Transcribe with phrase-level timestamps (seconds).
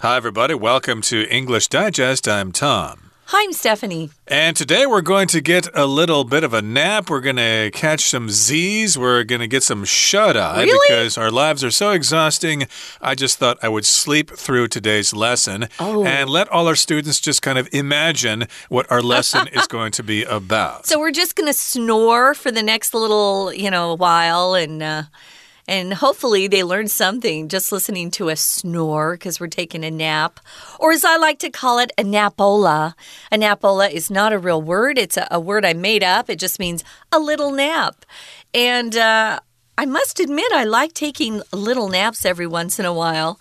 [0.00, 0.52] Hi, everybody.
[0.52, 2.28] Welcome to English Digest.
[2.28, 3.12] I'm Tom.
[3.28, 4.10] Hi, I'm Stephanie.
[4.28, 7.08] And today we're going to get a little bit of a nap.
[7.08, 8.98] We're going to catch some Z's.
[8.98, 10.78] We're going to get some shut eye really?
[10.86, 12.66] because our lives are so exhausting.
[13.00, 16.04] I just thought I would sleep through today's lesson oh.
[16.04, 20.02] and let all our students just kind of imagine what our lesson is going to
[20.02, 20.84] be about.
[20.84, 24.82] So we're just going to snore for the next little, you know, while and.
[24.82, 25.02] Uh
[25.68, 30.40] and hopefully they learned something just listening to us snore because we're taking a nap.
[30.78, 32.94] Or as I like to call it, a napola.
[33.32, 36.30] A napola is not a real word, it's a, a word I made up.
[36.30, 38.04] It just means a little nap.
[38.54, 39.40] And uh,
[39.78, 43.38] I must admit, I like taking little naps every once in a while.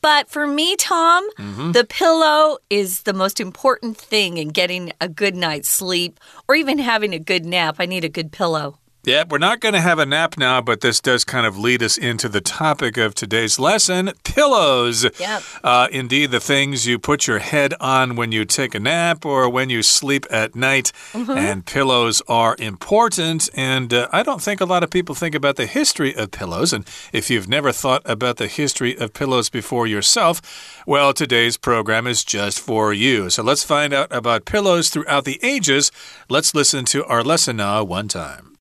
[0.00, 1.72] But for me, Tom, mm -hmm.
[1.72, 6.78] the pillow is the most important thing in getting a good night's sleep or even
[6.78, 7.80] having a good nap.
[7.80, 8.78] I need a good pillow.
[9.06, 11.82] Yeah, we're not going to have a nap now, but this does kind of lead
[11.82, 15.04] us into the topic of today's lesson pillows.
[15.20, 15.42] Yep.
[15.62, 19.46] Uh, indeed, the things you put your head on when you take a nap or
[19.50, 20.90] when you sleep at night.
[21.12, 21.36] Mm -hmm.
[21.36, 23.50] And pillows are important.
[23.54, 26.72] And uh, I don't think a lot of people think about the history of pillows.
[26.72, 30.40] And if you've never thought about the history of pillows before yourself,
[30.86, 33.30] well, today's program is just for you.
[33.30, 35.92] So let's find out about pillows throughout the ages.
[36.28, 38.53] Let's listen to our lesson now one time.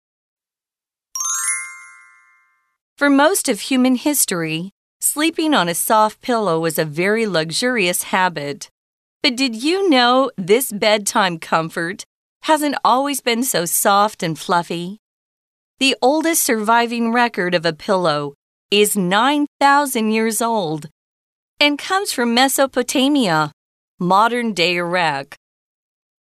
[3.04, 8.70] For most of human history, sleeping on a soft pillow was a very luxurious habit.
[9.22, 12.06] But did you know this bedtime comfort
[12.44, 15.00] hasn't always been so soft and fluffy?
[15.80, 18.36] The oldest surviving record of a pillow
[18.72, 20.88] is 9,000 years old
[21.60, 23.52] and comes from Mesopotamia,
[24.00, 25.36] modern day Iraq.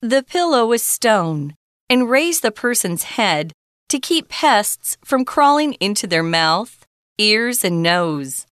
[0.02, 1.56] The pillow was stone
[1.90, 3.54] and raised the person's head
[3.94, 6.84] to keep pests from crawling into their mouth,
[7.20, 8.48] ears, and nose.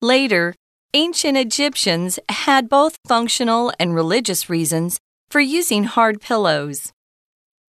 [0.00, 0.54] Later,
[0.94, 6.90] ancient Egyptians had both functional and religious reasons for using hard pillows.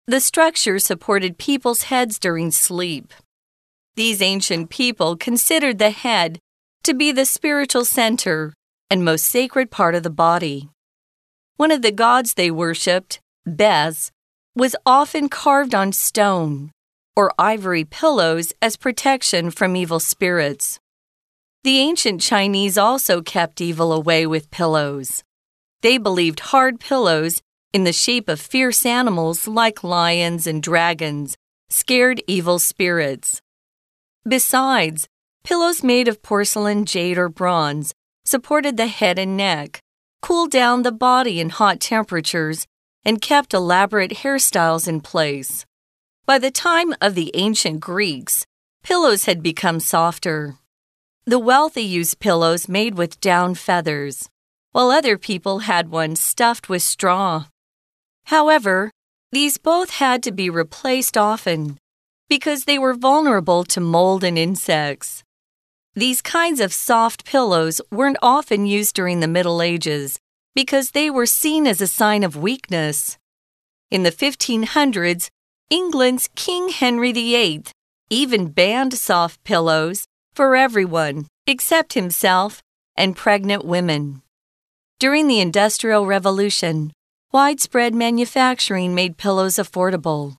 [0.09, 3.13] The structure supported people's heads during sleep.
[3.95, 6.41] These ancient people considered the head
[6.83, 8.55] to be the spiritual center
[8.91, 10.69] and most sacred part of the body.
[11.59, 14.11] One of the gods they worshipped, Bes,
[14.57, 16.73] was often carved on stone
[17.17, 20.81] or ivory pillows as protection from evil spirits.
[21.63, 25.23] The ancient Chinese also kept evil away with pillows.
[25.83, 27.41] They believed hard pillows
[27.73, 31.37] in the shape of fierce animals like lions and dragons
[31.69, 33.41] scared evil spirits.
[34.27, 35.09] Besides,
[35.43, 37.93] pillows made of porcelain, jade, or bronze
[38.25, 39.81] supported the head and neck,
[40.23, 42.67] cooled down the body in hot temperatures,
[43.05, 45.67] and kept elaborate hairstyles in place.
[46.27, 48.47] By the time of the ancient Greeks,
[48.83, 50.57] pillows had become softer.
[51.27, 54.31] The wealthy used pillows made with down feathers,
[54.73, 57.45] while other people had ones stuffed with straw.
[58.25, 58.91] However,
[59.33, 61.77] these both had to be replaced often
[62.31, 65.23] because they were vulnerable to mold and insects.
[65.95, 70.19] These kinds of soft pillows weren't often used during the Middle Ages
[70.55, 73.19] because they were seen as a sign of weakness.
[73.91, 75.29] In the 1500s,
[75.71, 77.65] England's King Henry VIII
[78.11, 80.05] even banned soft pillows
[80.35, 82.63] for everyone except himself
[82.97, 84.21] and pregnant women.
[85.01, 86.93] During the Industrial Revolution,
[87.33, 90.37] widespread manufacturing made pillows affordable.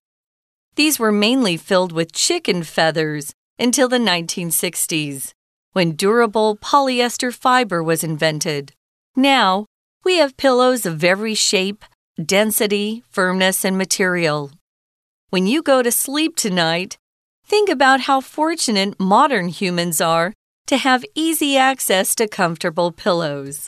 [0.76, 5.32] These were mainly filled with chicken feathers until the 1960s,
[5.74, 8.74] when durable polyester fiber was invented.
[9.16, 9.66] Now,
[10.04, 11.84] we have pillows of every shape,
[12.24, 14.52] density, firmness, and material.
[15.36, 16.98] When you go to sleep tonight,
[17.46, 20.32] think about how fortunate modern humans are
[20.68, 23.68] to have easy access to comfortable pillows.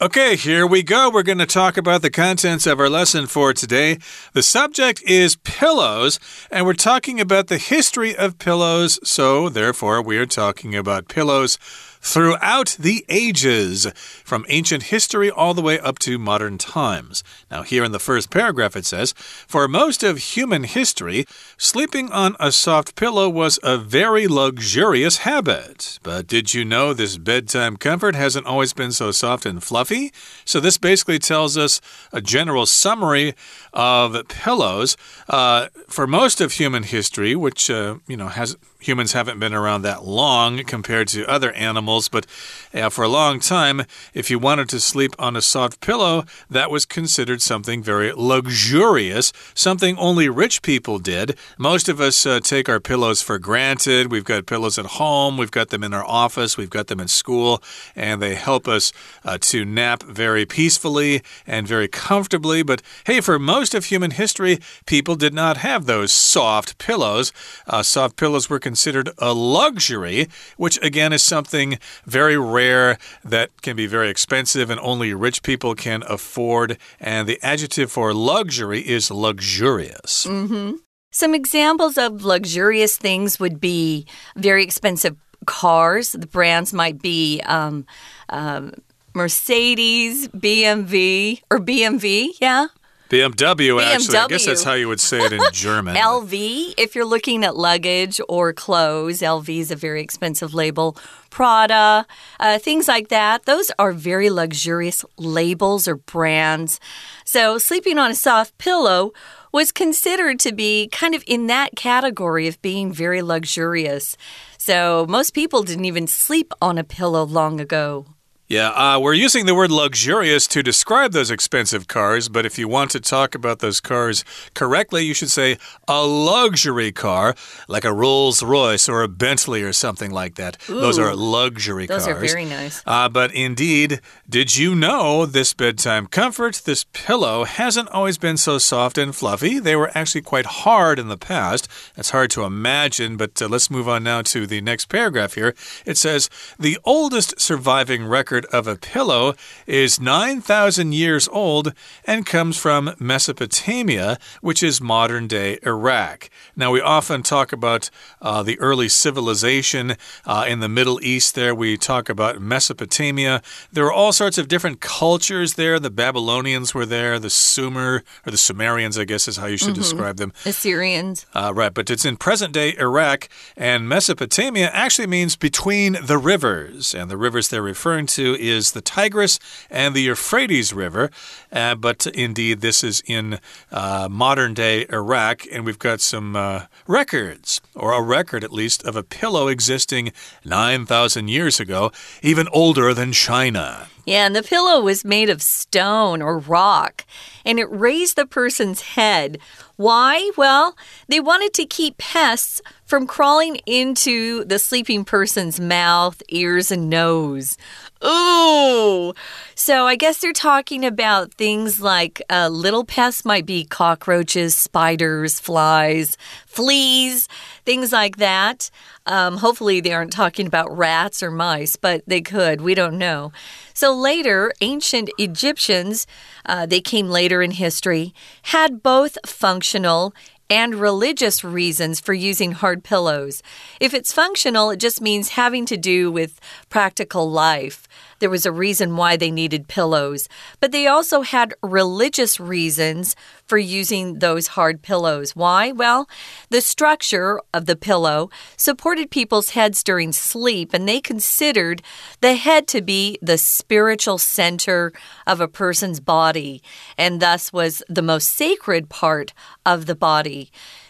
[0.00, 1.10] Okay, here we go.
[1.10, 3.98] We're going to talk about the contents of our lesson for today.
[4.32, 9.00] The subject is pillows, and we're talking about the history of pillows.
[9.02, 11.58] So, therefore, we are talking about pillows
[12.02, 13.86] throughout the ages,
[14.24, 17.22] from ancient history all the way up to modern times.
[17.50, 19.12] Now, here in the first paragraph, it says
[19.46, 21.24] For most of human history,
[21.56, 25.98] sleeping on a soft pillow was a very luxurious habit.
[26.02, 30.12] But did you know this bedtime comfort hasn't always been so soft and fluffy?
[30.44, 31.80] So, this basically tells us
[32.12, 33.34] a general summary
[33.72, 34.96] of pillows.
[35.28, 38.56] Uh, for most of human history, which, uh, you know, has
[38.86, 42.26] humans haven't been around that long compared to other animals, but
[42.74, 43.82] uh, for a long time,
[44.14, 49.32] if you wanted to sleep on a soft pillow, that was considered something very luxurious,
[49.54, 51.36] something only rich people did.
[51.58, 54.10] Most of us uh, take our pillows for granted.
[54.10, 57.08] We've got pillows at home, we've got them in our office, we've got them in
[57.08, 57.62] school,
[57.94, 58.92] and they help us
[59.24, 62.62] uh, to nap very peacefully and very comfortably.
[62.62, 67.32] But hey, for most of human history, people did not have those soft pillows.
[67.66, 73.76] Uh, soft pillows were considered a luxury, which again is something very rare that can
[73.76, 76.78] be very expensive and only rich people can afford.
[76.98, 80.26] And the adjective for luxury is luxurious.
[80.26, 80.72] Mm -hmm.
[81.10, 86.12] Some examples of luxurious things would be very expensive cars.
[86.12, 87.84] The brands might be um,
[88.30, 88.72] um,
[89.14, 92.66] Mercedes, BMW, or BMW, yeah.
[93.12, 94.16] BMW, BMW, actually.
[94.16, 95.96] I guess that's how you would say it in German.
[95.96, 100.96] LV, if you're looking at luggage or clothes, LV is a very expensive label.
[101.28, 102.06] Prada,
[102.40, 103.44] uh, things like that.
[103.44, 106.80] Those are very luxurious labels or brands.
[107.26, 109.12] So, sleeping on a soft pillow
[109.52, 114.16] was considered to be kind of in that category of being very luxurious.
[114.56, 118.06] So, most people didn't even sleep on a pillow long ago.
[118.52, 122.68] Yeah, uh, we're using the word luxurious to describe those expensive cars, but if you
[122.68, 125.56] want to talk about those cars correctly, you should say
[125.88, 127.34] a luxury car,
[127.66, 130.58] like a Rolls Royce or a Bentley or something like that.
[130.68, 132.20] Ooh, those are luxury those cars.
[132.20, 132.82] Those are very nice.
[132.86, 138.58] Uh, but indeed, did you know this bedtime comfort, this pillow, hasn't always been so
[138.58, 139.60] soft and fluffy?
[139.60, 141.68] They were actually quite hard in the past.
[141.96, 145.54] It's hard to imagine, but uh, let's move on now to the next paragraph here.
[145.86, 146.28] It says,
[146.58, 149.34] The oldest surviving record of a pillow
[149.66, 151.72] is 9,000 years old
[152.04, 156.30] and comes from Mesopotamia, which is modern day Iraq.
[156.56, 157.90] Now, we often talk about
[158.20, 163.42] uh, the early civilization uh, in the Middle East, there we talk about Mesopotamia.
[163.72, 165.78] There were all sorts of different cultures there.
[165.78, 169.70] The Babylonians were there, the Sumer, or the Sumerians, I guess is how you should
[169.70, 169.90] mm -hmm.
[169.90, 170.32] describe them.
[170.44, 171.26] Assyrians.
[171.34, 176.94] Uh, right, but it's in present day Iraq, and Mesopotamia actually means between the rivers.
[176.94, 179.38] And the rivers they're referring to is the Tigris
[179.70, 181.10] and the Euphrates River.
[181.50, 183.38] Uh, but indeed, this is in
[183.70, 188.84] uh, modern day Iraq, and we've got some uh, records, or a record at least,
[188.84, 190.12] of a pillow existing
[190.44, 191.92] 9,000 years ago,
[192.22, 193.88] even older than China.
[194.04, 197.04] Yeah, and the pillow was made of stone or rock,
[197.44, 199.38] and it raised the person's head.
[199.76, 200.30] Why?
[200.36, 200.76] Well,
[201.08, 207.56] they wanted to keep pests from crawling into the sleeping person's mouth, ears, and nose.
[208.04, 209.14] Ooh.
[209.54, 215.40] So I guess they're talking about things like uh, little pests might be cockroaches, spiders,
[215.40, 216.16] flies,
[216.46, 217.28] fleas,
[217.64, 218.70] things like that.
[219.06, 222.60] Um, hopefully, they aren't talking about rats or mice, but they could.
[222.60, 223.32] We don't know.
[223.74, 226.06] So later, ancient Egyptians,
[226.46, 230.14] uh, they came later in history, had both functional
[230.50, 233.42] and religious reasons for using hard pillows.
[233.80, 237.88] If it's functional, it just means having to do with practical life.
[238.18, 240.28] There was a reason why they needed pillows,
[240.60, 243.16] but they also had religious reasons
[243.46, 245.34] for using those hard pillows.
[245.34, 245.72] Why?
[245.72, 246.08] Well,
[246.48, 251.82] the structure of the pillow supported people's heads during sleep, and they considered
[252.20, 254.92] the head to be the spiritual center
[255.26, 256.62] of a person's body,
[256.96, 259.32] and thus was the most sacred part
[259.66, 260.31] of the body.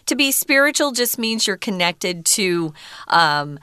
[0.07, 2.75] To be spiritual just means you're connected to
[3.09, 3.59] um,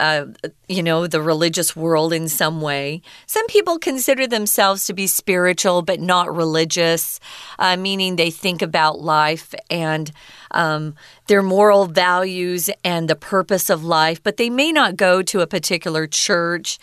[0.00, 0.26] uh,
[0.66, 3.02] you know, the religious world in some way.
[3.26, 7.20] Some people consider themselves to be spiritual but not religious,
[7.58, 10.10] uh, meaning they think about life and
[10.52, 10.94] um,
[11.26, 15.46] their moral values and the purpose of life, but they may not go to a
[15.46, 16.78] particular church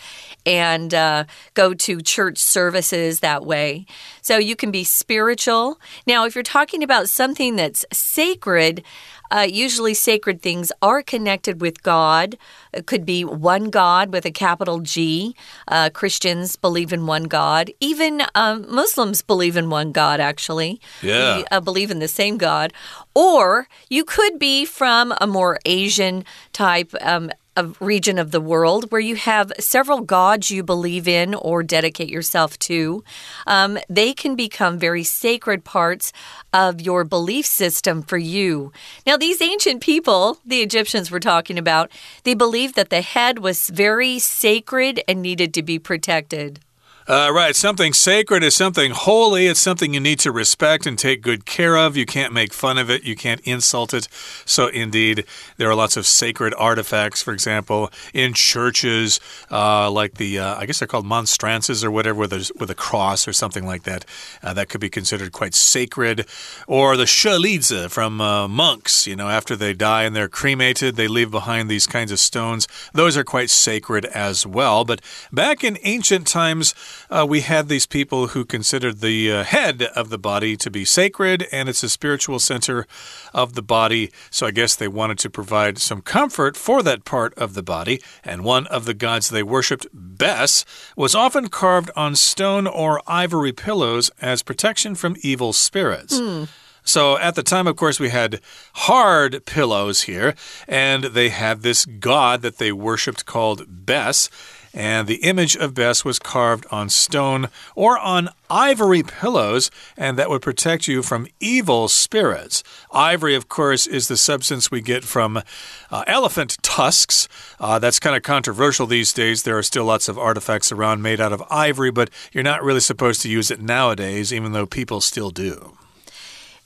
[0.46, 3.86] and uh, go to church services that way.
[4.22, 5.80] So you can be spiritual.
[6.06, 8.84] Now, if you're talking about something that's sacred,
[9.30, 12.38] uh, usually, sacred things are connected with God.
[12.74, 15.36] It could be one God with a capital G.
[15.68, 17.72] Uh, Christians believe in one God.
[17.80, 20.80] Even um, Muslims believe in one God, actually.
[21.02, 21.38] Yeah.
[21.38, 22.72] We, uh, believe in the same God.
[23.18, 28.92] Or you could be from a more Asian type um, a region of the world
[28.92, 33.04] where you have several gods you believe in or dedicate yourself to,
[33.48, 36.14] um, they can become very sacred parts
[36.54, 38.72] of your belief system for you.
[39.08, 41.90] Now, these ancient people, the Egyptians we're talking about,
[42.24, 46.60] they believed that the head was very sacred and needed to be protected.
[47.08, 47.56] Uh, right.
[47.56, 49.48] Something sacred is something holy.
[49.48, 51.96] It's something you need to respect and take good care of.
[51.96, 53.06] You can't make fun of it.
[53.06, 54.10] You can't insult it.
[54.44, 55.24] So, indeed,
[55.56, 60.66] there are lots of sacred artifacts, for example, in churches, uh, like the, uh, I
[60.66, 64.04] guess they're called monstrances or whatever, with a, with a cross or something like that.
[64.44, 66.26] Uh, that could be considered quite sacred.
[66.68, 71.08] Or the shelizi from uh, monks, you know, after they die and they're cremated, they
[71.08, 72.68] leave behind these kinds of stones.
[72.94, 74.84] Those are quite sacred as well.
[74.84, 75.00] But
[75.32, 76.74] back in ancient times,
[77.10, 80.86] uh, we had these people who considered the uh, head of the body to be
[80.86, 82.86] sacred and it's a spiritual center
[83.34, 84.12] of the body.
[84.30, 88.02] So I guess they wanted to provide some comfort for that part of the body.
[88.24, 93.54] And one of the gods they worshipped, Bes, was often carved on stone or ivory
[93.54, 96.20] pillows as protection from evil spirits.
[96.20, 96.48] Mm.
[96.88, 98.40] So at the time, of course, we had
[98.74, 100.36] hard pillows here,
[100.70, 104.30] and they had this god that they worshipped called Bes
[104.78, 110.30] and the image of Bes was carved on stone or on ivory pillows, and that
[110.30, 112.64] would protect you from evil spirits.
[112.92, 115.42] Ivory, of course, is the substance we get from
[115.90, 117.28] uh, elephant tusks.
[117.60, 119.42] Uh, that's kind of controversial these days.
[119.42, 122.80] There are still lots of artifacts around made out of ivory, but you're not really
[122.80, 125.76] supposed to use it nowadays, even though people still do.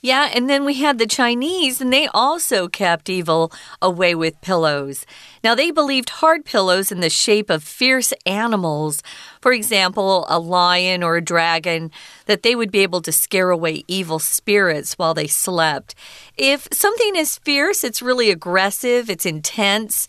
[0.03, 3.51] Yeah, and then we had the Chinese, and they also kept evil
[3.83, 5.05] away with pillows.
[5.43, 9.03] Now, they believed hard pillows in the shape of fierce animals,
[9.41, 11.91] for example, a lion or a dragon,
[12.25, 15.93] that they would be able to scare away evil spirits while they slept.
[16.35, 20.07] If something is fierce, it's really aggressive, it's intense,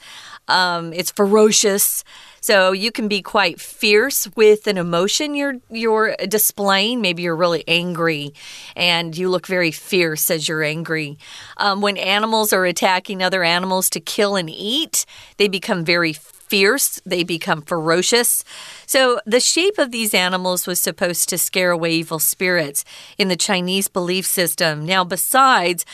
[0.49, 2.03] um, it's ferocious.
[2.43, 7.01] So you can be quite fierce with an emotion you're you're displaying.
[7.01, 8.35] Maybe you're really angry,
[8.75, 11.19] and you look very fierce as you're angry.
[11.57, 15.07] Um, when animals are attacking other animals to kill and eat,
[15.37, 16.15] they become very
[16.53, 18.45] fierce, they become ferocious.
[18.93, 22.85] So, the shape of these animals was supposed to scare away evil spirits
[23.17, 24.85] in the Chinese belief system.
[24.85, 25.87] Now, besides,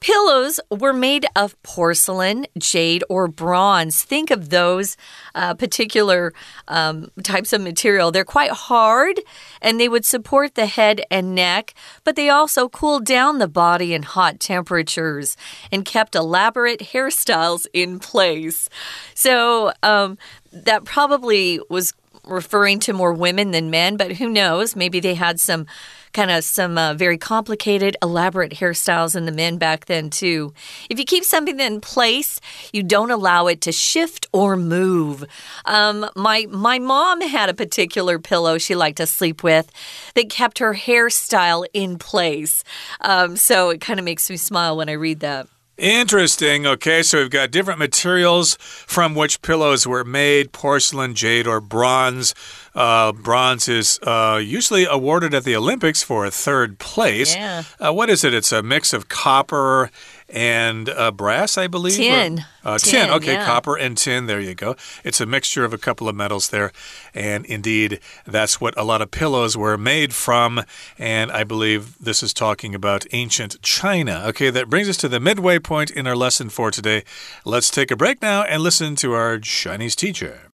[0.00, 4.02] Pillows were made of porcelain, jade, or bronze.
[4.02, 4.96] Think of those
[5.34, 6.34] uh, particular
[6.68, 8.10] um, types of material.
[8.10, 9.20] They're quite hard
[9.62, 13.94] and they would support the head and neck, but they also cooled down the body
[13.94, 15.36] in hot temperatures
[15.72, 18.68] and kept elaborate hairstyles in place.
[19.14, 20.18] So, um,
[20.52, 21.92] that probably was
[22.26, 24.76] referring to more women than men, but who knows?
[24.76, 25.66] Maybe they had some
[26.12, 30.52] kind of some uh, very complicated, elaborate hairstyles in the men back then, too.
[30.88, 32.40] If you keep something in place,
[32.72, 35.24] you don't allow it to shift or move.
[35.66, 39.70] Um, my, my mom had a particular pillow she liked to sleep with
[40.14, 42.64] that kept her hairstyle in place.
[43.02, 45.48] Um, so it kind of makes me smile when I read that.
[45.78, 46.66] Interesting.
[46.66, 52.34] Okay, so we've got different materials from which pillows were made porcelain, jade, or bronze.
[52.74, 57.34] Uh, bronze is uh, usually awarded at the Olympics for a third place.
[57.34, 57.64] Yeah.
[57.78, 58.32] Uh, what is it?
[58.32, 59.90] It's a mix of copper
[60.29, 61.95] and uh, brass, I believe.
[61.95, 62.45] Tin.
[62.63, 63.07] Or, uh, tin.
[63.07, 63.09] tin.
[63.11, 63.45] Okay, yeah.
[63.45, 64.27] copper and tin.
[64.27, 64.75] There you go.
[65.03, 66.71] It's a mixture of a couple of metals there.
[67.13, 70.63] And indeed, that's what a lot of pillows were made from.
[70.97, 74.23] And I believe this is talking about ancient China.
[74.27, 77.03] Okay, that brings us to the midway point in our lesson for today.
[77.43, 80.51] Let's take a break now and listen to our Chinese teacher.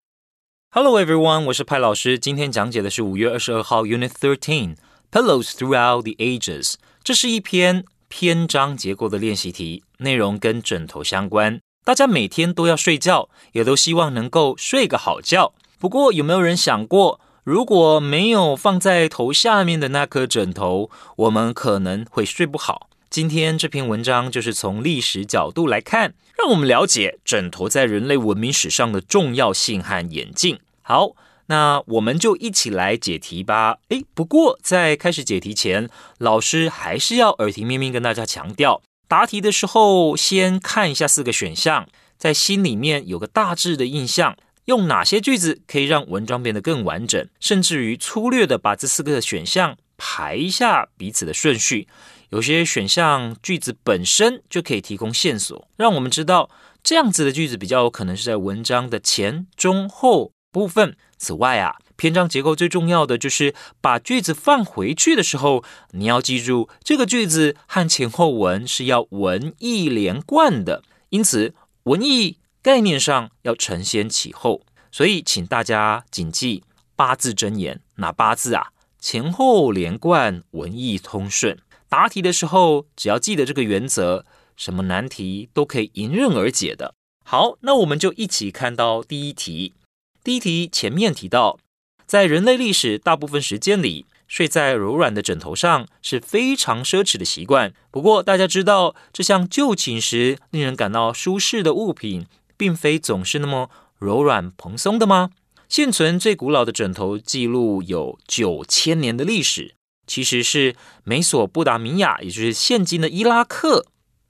[0.72, 2.18] Hello everyone，我是派老师。
[2.18, 4.76] 今天讲解的是五月二十二号 Unit Thirteen
[5.12, 6.74] Pillows Throughout the Ages。
[7.04, 11.61] 这是一篇 篇章结构的练习题，内容跟枕头相关。
[11.85, 15.55] 大家每天都要睡觉，也都希望能够睡个好觉。
[15.79, 22.89] 不过，有没有人想过，如果没有放在头下面的那颗枕头，我们可能会睡不好？
[23.09, 30.59] 今天这篇文章就是从历史角度来看，让我们了解枕头在人类文明史上的重要性和演进。
[30.83, 31.13] 好。
[31.49, 33.79] 那我们就一起来解题吧。
[33.89, 44.37] 诶，不过在开始解题前，老师还是要耳提面命跟大家强调，答题的时候先看一下四个选项，在心里面有个大致的印象，
[44.67, 51.89] 用哪些句子可以让文章变得更完整，甚至于粗略的把这四个选项排一下彼此的顺序。
[52.29, 56.51] 有些选项句子本身就可以提供线索，让我们知道
[56.83, 60.95] 这样子的句子比较有可能是在文章的前、中、后部分。
[61.19, 74.63] 此外啊，篇章结构最重要的就是把句子放回去的时候，你要记住这个句子和前后文是要文意连贯的，因此文意概念上要承先启后。
[74.91, 76.65] 所以，请大家谨记
[76.97, 78.69] 八字真言，哪八字啊？
[78.99, 81.59] 前后连贯，文意通顺。
[81.91, 84.25] 答题的时候，只要记得这个原则，
[84.57, 86.95] 什么难题都可以迎刃而解的。
[87.25, 89.75] 好，那我们就一起看到第一题。
[90.23, 91.59] 第一题前面提到
[92.07, 97.73] 在人类历史大部分时间里，睡在柔软的枕头上是非常奢侈的习惯。
[97.91, 105.31] 不过，大家知道，这项就寝时令人感到舒适的物品，并非总是那么柔软蓬松的吗？
[105.69, 109.75] 现存最古老的枕头记录有九千年的历史，
[110.07, 113.87] 其实是美索不达米亚，也就是现今的伊拉克。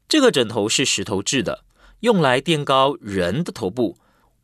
[0.09, 1.65] 这个枕头是石头制的，
[2.01, 3.99] 用来垫高人的头部，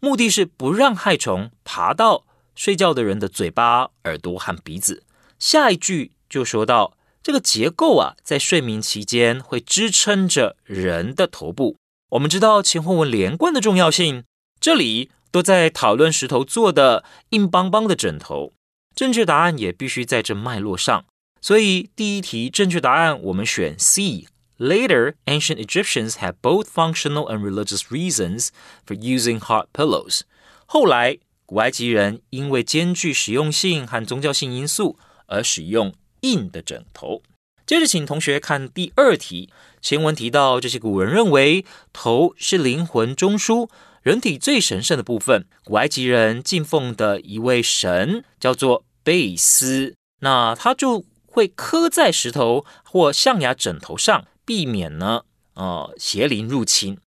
[0.04, 5.02] 目的是不让害虫爬到睡觉的人的嘴巴、耳朵和鼻子。
[5.38, 11.78] 下一句就说到，这个结构啊，在睡眠期间会支撑着人的头部。
[12.11, 14.25] 我们知道前后文连贯的重要性，
[14.61, 18.52] 这里都在讨论石头做的硬邦邦的枕头。
[18.94, 21.06] 正确答案也必须在这脉络上，
[21.40, 24.26] 所以第一题正确答案我们选 C。
[24.58, 28.49] Later, ancient Egyptians had both functional and religious reasons
[28.87, 30.20] for using hard pillows.
[30.66, 34.96] 后来，古埃及人因为兼具实用性和宗教性因素
[35.26, 37.23] 而使用硬的枕头。
[37.66, 39.50] 接着，请同学看第二题。
[39.80, 43.68] 前文提到，这些古人认为头是灵魂中枢、
[44.02, 45.46] 人体最神圣的部分。
[45.64, 54.26] 古埃及人敬奉的一位神叫做贝斯，那他就会刻在石头或象牙枕头上。
[54.44, 55.22] 避免呢，
[55.54, 56.98] 呃，邪灵入侵。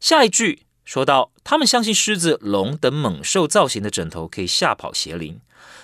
[0.00, 5.40] 下一句说到，他们相信狮子、龙等猛兽造型的枕头可以吓跑邪灵。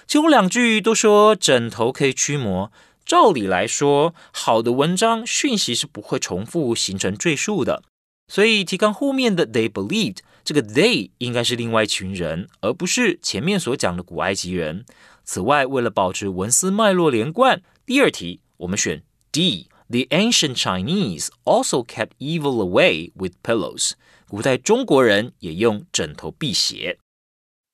[0.07, 2.71] 其中两句都说枕头可以驱魔。
[3.07, 7.83] 照理来说，好的文章讯息是不会重复形成赘述的。
[8.29, 14.85] 所以提纲后面的 they believed，这个 they 应该是另外一群人，而不是前面所讲的古埃及人。
[15.25, 19.03] 此外，为了保持文思脉络连贯，第二题我们选
[19.33, 19.69] D。
[19.90, 23.94] The ancient Chinese also kept evil away with pillows.
[24.28, 26.98] 古代中国人也用枕头辟邪。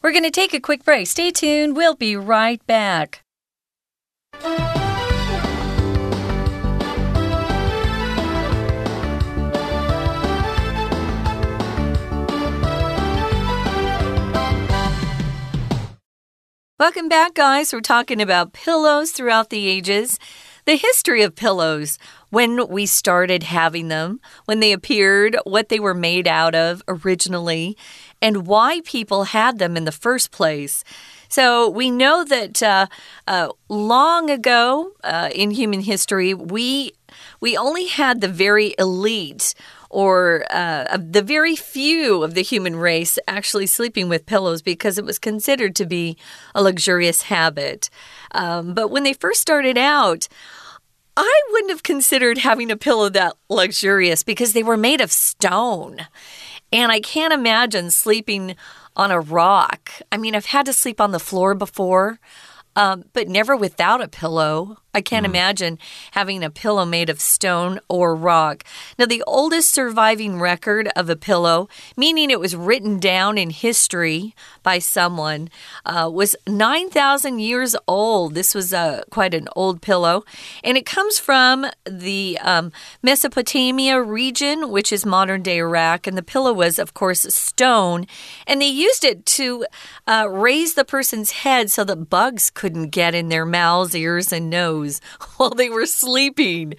[0.01, 1.05] We're going to take a quick break.
[1.05, 1.75] Stay tuned.
[1.75, 3.21] We'll be right back.
[16.81, 17.71] Welcome back, guys.
[17.71, 20.17] We're talking about pillows throughout the ages
[20.66, 21.98] the history of pillows,
[22.30, 27.76] when we started having them, when they appeared, what they were made out of originally,
[28.20, 30.84] and why people had them in the first place.
[31.28, 32.86] So we know that uh,
[33.26, 36.92] uh, long ago uh, in human history, we
[37.40, 39.54] we only had the very elite
[39.96, 45.06] or uh, the very few of the human race actually sleeping with pillows because it
[45.06, 46.18] was considered to be
[46.54, 47.88] a luxurious habit.
[48.32, 50.28] Um, but when they first started out,
[51.16, 56.00] I wouldn't have considered having a pillow that luxurious because they were made of stone.
[56.70, 58.54] And I can't imagine sleeping
[58.96, 59.90] on a rock.
[60.12, 62.20] I mean, I've had to sleep on the floor before,
[62.76, 64.76] um, but never without a pillow.
[64.96, 65.30] I can't mm.
[65.30, 65.78] imagine
[66.12, 68.64] having a pillow made of stone or rock.
[68.98, 74.34] Now, the oldest surviving record of a pillow, meaning it was written down in history
[74.62, 75.50] by someone,
[75.84, 78.34] uh, was 9,000 years old.
[78.34, 80.24] This was uh, quite an old pillow.
[80.64, 86.06] And it comes from the um, Mesopotamia region, which is modern day Iraq.
[86.06, 88.06] And the pillow was, of course, stone.
[88.46, 89.66] And they used it to
[90.06, 94.50] uh, raise the person's head so that bugs couldn't get in their mouths, ears, and
[94.50, 95.00] nose
[95.36, 96.74] while they were sleeping.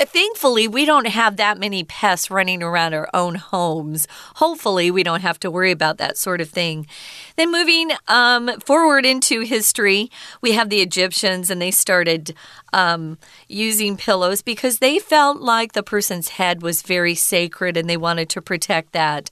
[0.00, 4.06] Thankfully, we don't have that many pests running around our own homes.
[4.36, 6.86] Hopefully, we don't have to worry about that sort of thing.
[7.34, 10.08] Then, moving um, forward into history,
[10.40, 12.32] we have the Egyptians, and they started
[12.72, 17.96] um, using pillows because they felt like the person's head was very sacred and they
[17.96, 19.30] wanted to protect that.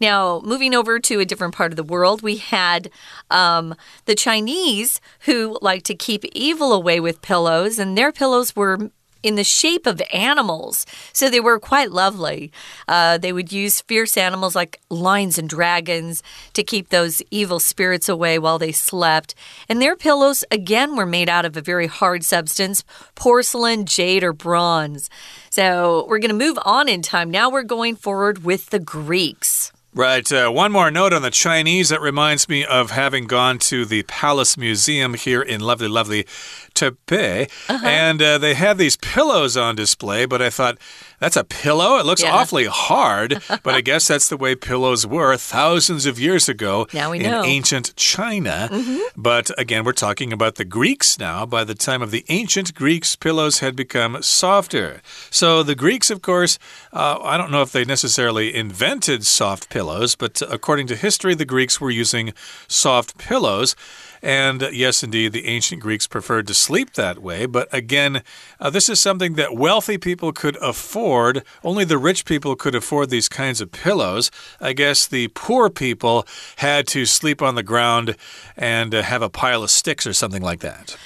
[0.00, 2.88] Now, moving over to a different part of the world, we had
[3.32, 3.74] um,
[4.04, 8.90] the Chinese who like to keep evil away with pillows, and their pillows were
[9.24, 10.86] in the shape of animals.
[11.12, 12.52] So they were quite lovely.
[12.86, 18.08] Uh, they would use fierce animals like lions and dragons to keep those evil spirits
[18.08, 19.34] away while they slept.
[19.68, 22.84] And their pillows, again, were made out of a very hard substance
[23.14, 25.08] porcelain, jade, or bronze.
[25.50, 27.30] So we're going to move on in time.
[27.30, 29.72] Now we're going forward with the Greeks.
[29.96, 30.30] Right.
[30.32, 31.90] Uh, one more note on the Chinese.
[31.90, 36.26] That reminds me of having gone to the Palace Museum here in lovely, lovely
[36.74, 37.48] Taipei.
[37.68, 37.86] Uh -huh.
[37.86, 40.78] And uh, they had these pillows on display, but I thought
[41.20, 41.96] That's a pillow?
[42.00, 42.36] It looks Yeah.
[42.36, 47.10] awfully hard, but I guess that's the way pillows were thousands of years ago Now
[47.12, 47.44] we in know.
[47.44, 48.68] ancient China.
[49.16, 51.46] But again, we're talking about the Greeks now.
[51.46, 55.00] By the time of the ancient Greeks, pillows had become softer.
[55.30, 56.58] So the Greeks, of course,
[56.92, 61.46] uh, I don't know if they necessarily invented soft pillows, but according to history, the
[61.46, 62.34] Greeks were using
[62.68, 63.76] soft pillows.
[64.24, 67.44] And uh, yes, indeed, the ancient Greeks preferred to sleep that way.
[67.44, 68.22] But again,
[68.58, 71.44] uh, this is something that wealthy people could afford.
[71.62, 74.30] Only the rich people could afford these kinds of pillows.
[74.62, 78.16] I guess the poor people had to sleep on the ground
[78.56, 80.96] and uh, have a pile of sticks or something like that.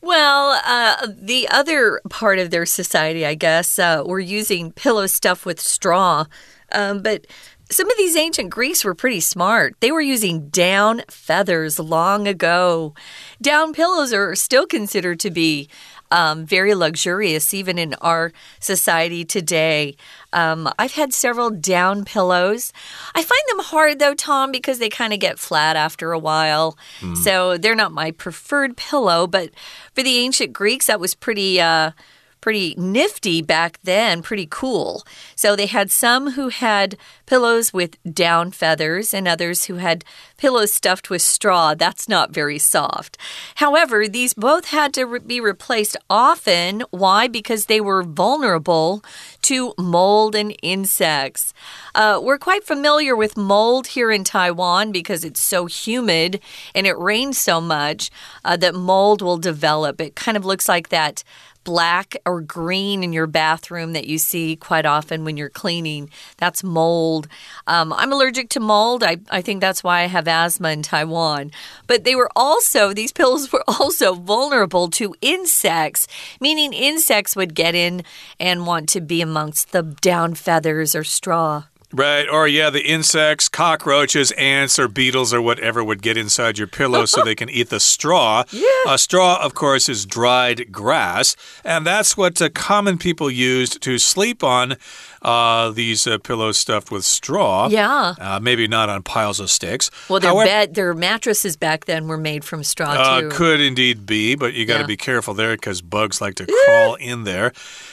[0.00, 5.44] Well, uh, the other part of their society, I guess, uh, were using pillow stuff
[5.44, 6.26] with straw.
[6.72, 7.26] Um, but
[7.70, 9.76] some of these ancient Greeks were pretty smart.
[9.80, 12.94] They were using down feathers long ago.
[13.40, 15.68] Down pillows are still considered to be
[16.10, 19.94] um, very luxurious, even in our society today.
[20.32, 22.72] Um, I've had several down pillows.
[23.14, 26.76] I find them hard, though, Tom, because they kind of get flat after a while.
[27.22, 29.28] So they're not my preferred pillow.
[29.28, 29.50] But
[29.94, 31.60] for the ancient Greeks, that was pretty.
[31.60, 31.92] Uh,
[32.40, 35.04] pretty nifty back then, pretty cool.
[35.36, 40.04] So they had some who had pillows with down feathers and others who had
[40.36, 41.74] pillows stuffed with straw.
[41.74, 43.16] That's not very soft.
[43.56, 46.82] However, these both had to re be replaced often.
[46.90, 47.28] Why?
[47.28, 49.04] Because they were vulnerable
[49.42, 51.52] to mold and insects.
[51.94, 56.40] Uh, we're quite familiar with mold here in Taiwan because it's so humid
[56.74, 58.10] and it rains so much
[58.44, 60.00] uh, that mold will develop.
[60.00, 61.22] It kind of looks like that
[61.64, 66.10] black or green in your bathroom that you see quite often when you're cleaning.
[66.36, 67.28] That's mold.
[67.66, 69.02] Um, I'm allergic to mold.
[69.02, 71.50] I, I think that's why I have asthma in Taiwan.
[71.86, 76.06] But they were also, these pills were also vulnerable to insects,
[76.40, 78.02] meaning insects would get in
[78.38, 81.64] and want to be amongst the down feathers or straw.
[81.92, 82.28] Right.
[82.28, 87.04] Or, yeah, the insects, cockroaches, ants, or beetles, or whatever would get inside your pillow
[87.04, 88.44] so they can eat the straw.
[88.52, 88.66] Yeah.
[88.92, 91.34] Uh, straw, of course, is dried grass.
[91.64, 94.76] And that's what uh, common people used to sleep on
[95.22, 97.68] uh, these uh, pillows stuffed with straw.
[97.68, 98.14] Yeah.
[98.20, 99.90] Uh, maybe not on piles of sticks.
[100.08, 103.28] Well, their However- bed, their mattresses back then were made from straw uh, too.
[103.30, 104.86] could indeed be, but you got to Yeah.
[104.86, 107.52] be careful there because bugs like to crawl in there.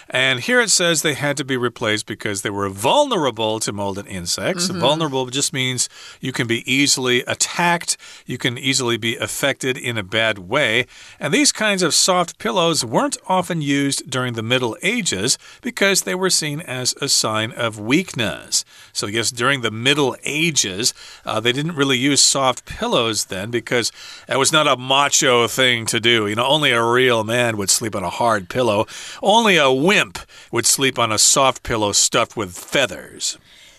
[0.10, 3.87] And here it says they had to be replaced because they were vulnerable to mold
[3.96, 4.68] and insects.
[4.68, 4.80] Mm-hmm.
[4.80, 5.88] Vulnerable just means
[6.20, 7.96] you can be easily attacked,
[8.26, 10.88] you can easily be affected in a bad way.
[11.20, 16.16] And these kinds of soft pillows weren't often used during the Middle Ages because they
[16.16, 18.66] were seen as a sign of weakness.
[18.94, 23.92] So, yes, during the Middle Ages, uh, they didn't really use soft pillows then because
[24.28, 26.26] it was not a macho thing to do.
[26.26, 28.88] You know, only a real man would sleep on a hard pillow,
[29.22, 30.20] only a wimp
[30.52, 33.38] would sleep on a soft pillow stuffed with feathers.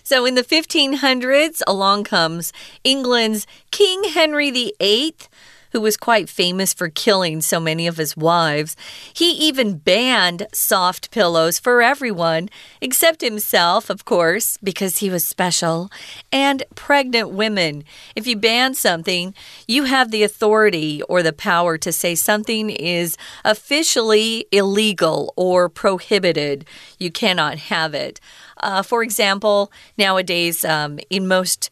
[0.08, 2.50] So in the 1500s, along comes
[2.82, 5.14] England's King Henry VIII,
[5.72, 8.76] who was quite famous for killing so many of his wives.
[9.12, 12.48] He even banned soft pillows for everyone,
[12.80, 15.90] except himself, of course, because he was special,
[16.32, 17.84] and pregnant women.
[18.16, 19.34] If you ban something,
[19.66, 26.64] you have the authority or the power to say something is officially illegal or prohibited.
[26.98, 28.20] You cannot have it.
[28.58, 31.70] Uh, for example, nowadays, um, in most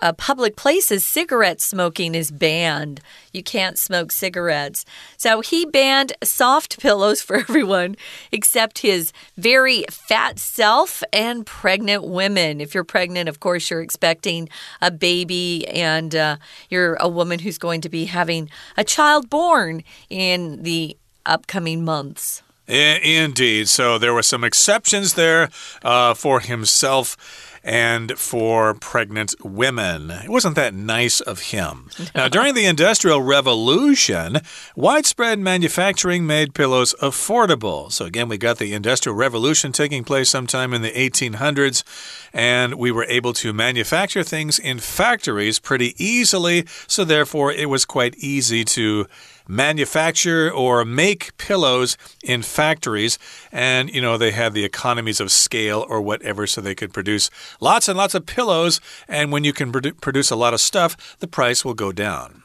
[0.00, 3.00] uh, public places, cigarette smoking is banned.
[3.32, 4.84] You can't smoke cigarettes.
[5.16, 7.96] So he banned soft pillows for everyone
[8.32, 12.60] except his very fat self and pregnant women.
[12.60, 14.48] If you're pregnant, of course, you're expecting
[14.80, 16.36] a baby and uh,
[16.70, 22.42] you're a woman who's going to be having a child born in the upcoming months.
[22.68, 23.68] Indeed.
[23.68, 25.48] So there were some exceptions there
[25.82, 27.16] uh, for himself
[27.64, 30.10] and for pregnant women.
[30.10, 31.90] It wasn't that nice of him.
[32.14, 34.38] Now, during the Industrial Revolution,
[34.76, 37.92] widespread manufacturing made pillows affordable.
[37.92, 41.82] So, again, we got the Industrial Revolution taking place sometime in the 1800s,
[42.32, 46.64] and we were able to manufacture things in factories pretty easily.
[46.86, 49.06] So, therefore, it was quite easy to
[49.48, 53.18] manufacture or make pillows in factories
[53.50, 57.30] and you know they had the economies of scale or whatever so they could produce
[57.60, 61.16] lots and lots of pillows and when you can produ produce a lot of stuff
[61.20, 62.42] the price will go down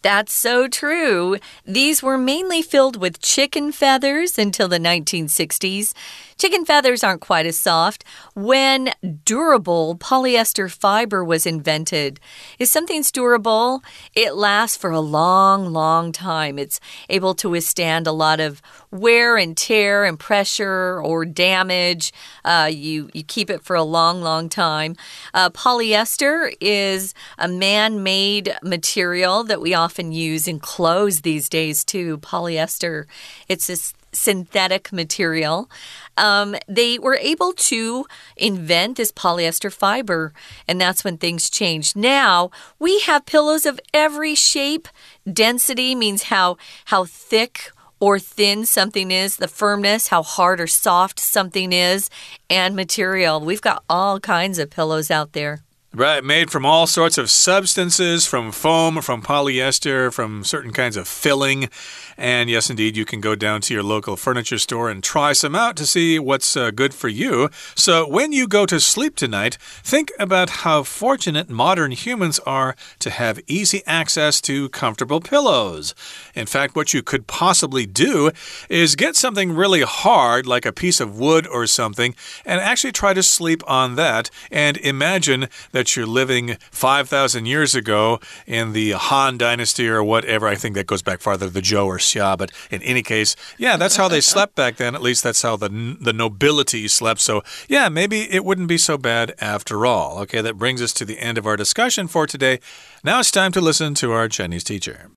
[0.00, 1.38] That's so true.
[1.66, 5.92] These were mainly filled with chicken feathers until the 1960s.
[6.38, 8.04] Chicken feathers aren't quite as soft.
[8.34, 8.92] When
[9.24, 12.20] durable polyester fiber was invented,
[12.60, 13.82] if something's durable,
[14.14, 16.56] it lasts for a long, long time.
[16.56, 22.12] It's able to withstand a lot of wear and tear and pressure or damage.
[22.44, 24.94] Uh, you, you keep it for a long, long time.
[25.34, 31.84] Uh, polyester is a man made material that we often use in clothes these days,
[31.84, 32.18] too.
[32.18, 33.06] Polyester.
[33.48, 35.70] It's this synthetic material.
[36.16, 40.32] Um, they were able to invent this polyester fiber,
[40.66, 41.96] and that's when things changed.
[41.96, 44.88] Now we have pillows of every shape.
[45.30, 51.18] Density means how how thick or thin something is, the firmness, how hard or soft
[51.18, 52.08] something is,
[52.48, 53.40] and material.
[53.40, 55.62] We've got all kinds of pillows out there.
[55.94, 61.08] Right, made from all sorts of substances, from foam, from polyester, from certain kinds of
[61.08, 61.70] filling.
[62.18, 65.54] And yes, indeed, you can go down to your local furniture store and try some
[65.54, 67.48] out to see what's uh, good for you.
[67.74, 73.08] So when you go to sleep tonight, think about how fortunate modern humans are to
[73.08, 75.94] have easy access to comfortable pillows.
[76.34, 78.30] In fact, what you could possibly do
[78.68, 83.14] is get something really hard, like a piece of wood or something, and actually try
[83.14, 89.37] to sleep on that and imagine that you're living 5,000 years ago in the Han
[89.37, 90.47] Dynasty or whatever.
[90.47, 92.37] I think that goes back farther, the Zhou or Xia.
[92.37, 94.95] But in any case, yeah, that's how they slept back then.
[94.95, 97.21] At least that's how the, the nobility slept.
[97.21, 100.19] So, yeah, maybe it wouldn't be so bad after all.
[100.23, 102.59] Okay, that brings us to the end of our discussion for today.
[103.03, 105.11] Now it's time to listen to our Chinese teacher.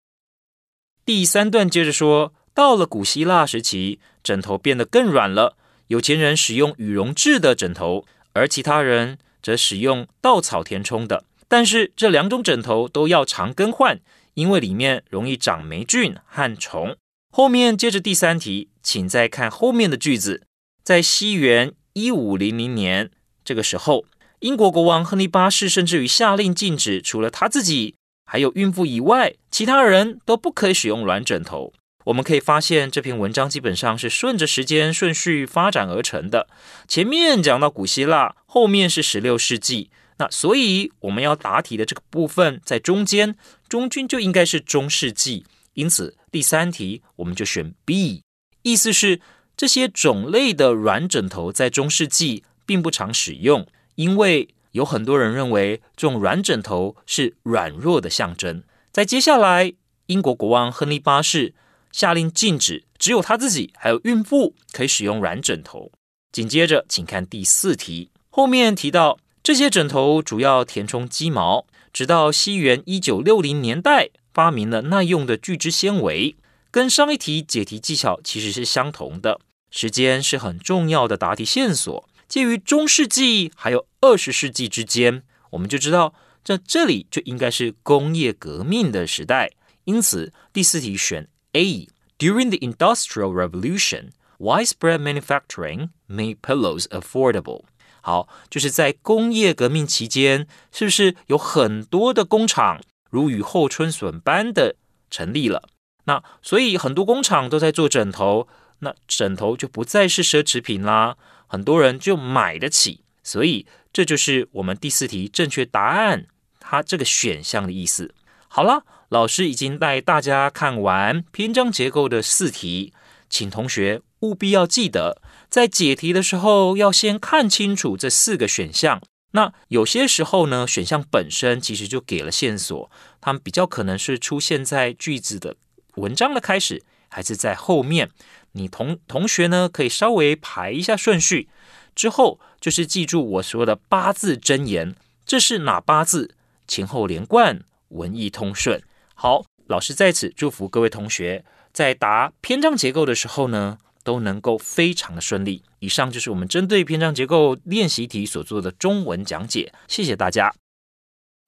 [1.04, 5.56] 第三段接着说，到了古希腊时期，枕头变得更软了。
[5.86, 13.99] 有钱人使用羽绒制的枕头，而其他人 则使用稻草填充的，但是这两种枕头都要常更换，
[14.35, 16.95] 因为里面容易长霉菌和虫。
[17.33, 20.43] 后面接着第三题，请再看后面的句子。
[20.83, 23.11] 在西元一五零零年
[23.45, 24.05] 这个时候，
[24.39, 31.73] 英国国王亨利八世甚至于下令禁止，除了他自己还有孕妇以外，其他人都不可以使用软枕头。
[32.05, 36.47] 我们可以发现，这篇文章基本上是顺着时间顺序发展而成的。
[36.87, 43.35] 前面讲到古希腊，后面是十六世纪，那所以我们要答题的这个部分在中间，
[43.69, 45.45] 中军就应该是中世纪。
[45.75, 48.23] 因此，第三题我们就选 B，
[48.63, 49.21] 意思是
[49.55, 58.63] 这些种类的软枕头在中世纪并不常使用，因为有很多人认为这种软枕头是软弱的象征。
[58.91, 59.73] 在接下来，
[60.07, 61.53] 英国国王亨利八世。
[61.91, 65.91] 下令禁止，只有他自己还有孕妇可以使用软枕头。
[66.31, 76.35] 紧接着，请看第四题，后面提到这些枕头主要填充鸡毛，直到西元一九六零年代发明了耐用的聚酯纤维，
[76.71, 79.41] 跟上一题解题技巧其实是相同的。
[79.69, 89.51] 时间是很重要的答题线索，介于中世纪还有二十世纪之间，我们就知道这这里就应该是工业革命的时代，
[89.83, 91.27] 因此第四题选。
[91.53, 91.87] A.
[92.17, 97.63] During the Industrial Revolution, widespread manufacturing made pillows affordable.
[98.01, 104.75] 好，就是在工业革命期间，是不是有很多的工厂如雨后春笋般的
[105.09, 105.67] 成立了？
[106.05, 108.47] 那所以很多工厂都在做枕头，
[108.79, 113.03] 那枕头就不再是奢侈品啦，很多人就买得起。
[113.23, 116.27] 所以这就是我们第四题正确答案，
[116.59, 118.13] 它这个选项的意思。
[118.47, 118.83] 好了。
[119.11, 122.93] 老师已经带大家看完篇章结构的四题，
[123.29, 129.01] 请同学务必要记得，在解题的时候要先看清楚这四个选项。
[129.31, 135.57] 那有些时候呢，选项本身其实就给了线索，它们比较可能是出现在句子的
[135.95, 138.11] 文章的开始，还是在后面。
[138.53, 141.49] 你同同学呢，可以稍微排一下顺序，
[141.93, 144.95] 之后就是记住我说的八字真言，
[145.25, 146.33] 这是哪八字？
[146.65, 148.81] 前后连贯，文艺通顺。
[149.20, 155.62] 好，老师在此祝福各位同学，在答篇章结构的时候呢，都能够非常的顺利。
[155.78, 160.54] 以上就是我们针对篇章结构练习题所做的中文讲解，谢谢大家。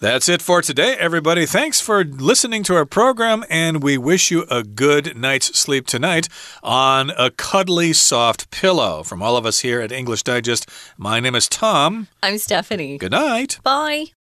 [0.01, 1.45] That's it for today, everybody.
[1.45, 6.27] Thanks for listening to our program, and we wish you a good night's sleep tonight
[6.63, 9.03] on a cuddly, soft pillow.
[9.03, 10.67] From all of us here at English Digest,
[10.97, 12.07] my name is Tom.
[12.23, 12.97] I'm Stephanie.
[12.97, 13.59] Good night.
[13.65, 14.13] Bye.